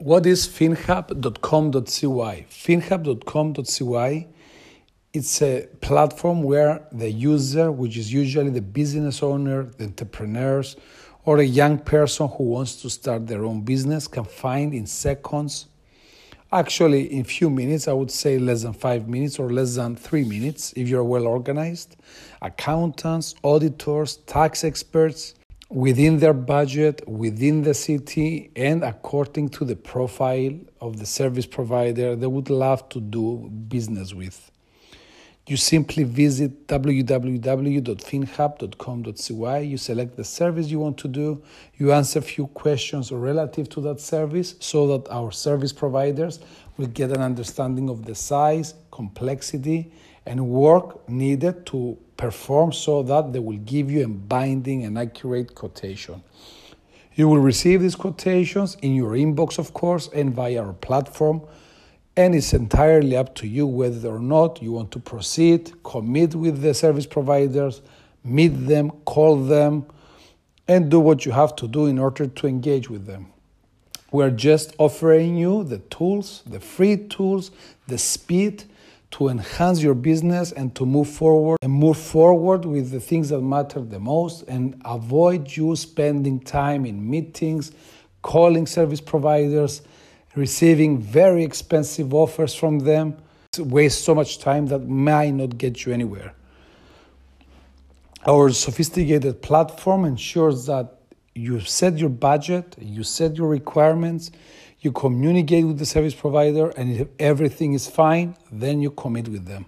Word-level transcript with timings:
What 0.00 0.24
is 0.24 0.48
finhub.com.cy? 0.48 2.46
Finhub.com.cy 2.48 4.28
it's 5.12 5.42
a 5.42 5.66
platform 5.82 6.42
where 6.42 6.86
the 6.90 7.10
user, 7.10 7.70
which 7.70 7.98
is 7.98 8.10
usually 8.10 8.50
the 8.50 8.62
business 8.62 9.22
owner, 9.22 9.64
the 9.64 9.84
entrepreneurs, 9.84 10.76
or 11.26 11.38
a 11.38 11.44
young 11.44 11.78
person 11.78 12.28
who 12.28 12.44
wants 12.44 12.80
to 12.80 12.88
start 12.88 13.26
their 13.26 13.44
own 13.44 13.60
business, 13.60 14.08
can 14.08 14.24
find 14.24 14.72
in 14.72 14.86
seconds, 14.86 15.66
actually 16.50 17.12
in 17.12 17.24
few 17.24 17.50
minutes, 17.50 17.86
I 17.86 17.92
would 17.92 18.10
say 18.10 18.38
less 18.38 18.62
than 18.62 18.72
five 18.72 19.06
minutes 19.06 19.38
or 19.38 19.50
less 19.50 19.74
than 19.74 19.96
three 19.96 20.24
minutes 20.24 20.72
if 20.76 20.88
you're 20.88 21.04
well 21.04 21.26
organized, 21.26 21.96
accountants, 22.40 23.34
auditors, 23.44 24.16
tax 24.26 24.64
experts 24.64 25.34
within 25.70 26.18
their 26.18 26.34
budget, 26.34 27.02
within 27.06 27.62
the 27.62 27.72
city, 27.72 28.50
and 28.56 28.82
according 28.82 29.48
to 29.48 29.64
the 29.64 29.76
profile 29.76 30.58
of 30.80 30.98
the 30.98 31.06
service 31.06 31.46
provider 31.46 32.16
they 32.16 32.26
would 32.26 32.50
love 32.50 32.88
to 32.88 33.00
do 33.00 33.48
business 33.68 34.12
with. 34.12 34.50
You 35.46 35.56
simply 35.56 36.02
visit 36.04 36.66
www.finhub.com.cy, 36.66 39.58
you 39.58 39.78
select 39.78 40.16
the 40.16 40.24
service 40.24 40.68
you 40.68 40.80
want 40.80 40.98
to 40.98 41.08
do, 41.08 41.42
you 41.76 41.92
answer 41.92 42.18
a 42.18 42.22
few 42.22 42.48
questions 42.48 43.10
relative 43.10 43.70
to 43.70 43.80
that 43.82 44.00
service 44.00 44.56
so 44.60 44.86
that 44.88 45.08
our 45.10 45.32
service 45.32 45.72
providers 45.72 46.40
will 46.76 46.88
get 46.88 47.10
an 47.10 47.20
understanding 47.20 47.88
of 47.88 48.04
the 48.04 48.14
size, 48.14 48.74
complexity, 48.90 49.90
and 50.26 50.48
work 50.48 51.08
needed 51.08 51.64
to 51.66 51.96
perform 52.20 52.70
so 52.70 53.02
that 53.02 53.32
they 53.32 53.38
will 53.38 53.56
give 53.56 53.90
you 53.90 54.04
a 54.04 54.08
binding 54.08 54.84
and 54.84 54.98
accurate 54.98 55.54
quotation. 55.54 56.22
You 57.14 57.28
will 57.28 57.38
receive 57.38 57.80
these 57.80 57.96
quotations 57.96 58.76
in 58.82 58.94
your 58.94 59.12
inbox, 59.12 59.58
of 59.58 59.72
course, 59.72 60.10
and 60.14 60.34
via 60.34 60.62
our 60.62 60.74
platform. 60.74 61.40
And 62.16 62.34
it's 62.34 62.52
entirely 62.52 63.16
up 63.16 63.34
to 63.36 63.48
you 63.48 63.66
whether 63.66 64.10
or 64.10 64.20
not 64.20 64.60
you 64.60 64.72
want 64.72 64.90
to 64.92 65.00
proceed, 65.00 65.82
commit 65.82 66.34
with 66.34 66.60
the 66.60 66.74
service 66.74 67.06
providers, 67.06 67.80
meet 68.22 68.54
them, 68.66 68.90
call 69.06 69.36
them, 69.42 69.86
and 70.68 70.90
do 70.90 71.00
what 71.00 71.24
you 71.24 71.32
have 71.32 71.56
to 71.56 71.66
do 71.66 71.86
in 71.86 71.98
order 71.98 72.26
to 72.26 72.46
engage 72.46 72.90
with 72.90 73.06
them. 73.06 73.32
We're 74.12 74.30
just 74.30 74.74
offering 74.76 75.36
you 75.38 75.64
the 75.64 75.78
tools, 75.78 76.42
the 76.44 76.60
free 76.60 76.96
tools, 76.98 77.50
the 77.86 77.96
speed 77.96 78.64
to 79.12 79.28
enhance 79.28 79.82
your 79.82 79.94
business 79.94 80.52
and 80.52 80.74
to 80.76 80.86
move 80.86 81.08
forward 81.08 81.58
and 81.62 81.72
move 81.72 81.98
forward 81.98 82.64
with 82.64 82.90
the 82.90 83.00
things 83.00 83.30
that 83.30 83.40
matter 83.40 83.80
the 83.80 83.98
most 83.98 84.42
and 84.42 84.80
avoid 84.84 85.56
you 85.56 85.74
spending 85.74 86.38
time 86.38 86.86
in 86.86 87.10
meetings, 87.10 87.72
calling 88.22 88.66
service 88.66 89.00
providers, 89.00 89.82
receiving 90.36 90.98
very 90.98 91.42
expensive 91.42 92.14
offers 92.14 92.54
from 92.54 92.80
them, 92.80 93.16
waste 93.58 94.04
so 94.04 94.14
much 94.14 94.38
time 94.38 94.66
that 94.66 94.86
might 94.86 95.30
not 95.30 95.58
get 95.58 95.84
you 95.84 95.92
anywhere. 95.92 96.32
Our 98.26 98.50
sophisticated 98.50 99.42
platform 99.42 100.04
ensures 100.04 100.66
that 100.66 100.99
you 101.34 101.60
set 101.60 101.98
your 101.98 102.10
budget, 102.10 102.76
you 102.78 103.04
set 103.04 103.36
your 103.36 103.48
requirements, 103.48 104.30
you 104.80 104.92
communicate 104.92 105.66
with 105.66 105.78
the 105.78 105.86
service 105.86 106.14
provider, 106.14 106.70
and 106.70 106.92
if 106.92 107.08
everything 107.18 107.72
is 107.72 107.86
fine, 107.86 108.36
then 108.50 108.80
you 108.80 108.90
commit 108.90 109.28
with 109.28 109.46
them. 109.46 109.66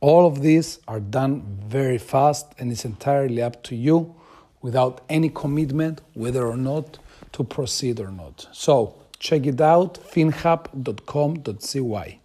All 0.00 0.26
of 0.26 0.42
these 0.42 0.80
are 0.86 1.00
done 1.00 1.60
very 1.66 1.98
fast, 1.98 2.52
and 2.58 2.70
it's 2.70 2.84
entirely 2.84 3.40
up 3.40 3.62
to 3.64 3.76
you 3.76 4.14
without 4.60 5.00
any 5.08 5.28
commitment 5.28 6.00
whether 6.14 6.46
or 6.46 6.56
not 6.56 6.98
to 7.32 7.44
proceed 7.44 8.00
or 8.00 8.10
not. 8.10 8.48
So 8.52 8.96
check 9.18 9.46
it 9.46 9.60
out 9.60 9.94
finhub.com.cy. 9.94 12.20